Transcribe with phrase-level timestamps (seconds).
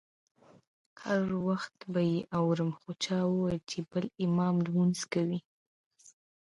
[1.03, 5.39] هر وخت به یې اورم خو چا وویل چې بل امام لمونځ ورکوي.